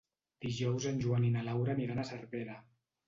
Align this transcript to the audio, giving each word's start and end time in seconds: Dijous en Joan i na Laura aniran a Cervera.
Dijous 0.45 0.87
en 0.93 0.97
Joan 1.05 1.27
i 1.27 1.31
na 1.35 1.43
Laura 1.49 1.75
aniran 1.77 2.05
a 2.05 2.07
Cervera. 2.11 2.57